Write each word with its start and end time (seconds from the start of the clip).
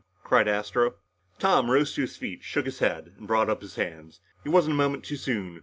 cried 0.23 0.47
Astro. 0.47 0.95
Tom 1.37 1.69
rose 1.69 1.93
to 1.93 2.01
his 2.01 2.17
feet 2.17 2.41
shook 2.41 2.65
his 2.65 2.79
head 2.79 3.13
and 3.19 3.27
brought 3.27 3.51
up 3.51 3.61
his 3.61 3.75
hands. 3.75 4.19
He 4.41 4.49
wasn't 4.49 4.73
a 4.73 4.77
moment 4.77 5.03
too 5.03 5.15
soon. 5.15 5.59